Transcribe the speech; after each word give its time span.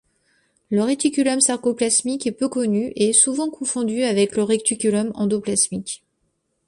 Le 0.71 0.81
réticulum 0.81 1.41
sarcoplasmique 1.41 2.25
est 2.25 2.31
peu 2.31 2.49
connu 2.49 2.87
et 2.95 3.09
est 3.09 3.13
souvent 3.13 3.51
confondu 3.51 4.01
avec 4.01 4.35
le 4.35 4.41
réticulum 4.41 5.11
endoplasmique. 5.13 6.03